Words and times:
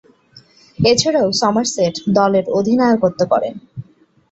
এছাড়াও, 0.79 1.27
সমারসেট 1.41 1.95
দলের 2.17 2.45
অধিনায়কত্ব 2.57 3.21
করেন। 3.31 3.53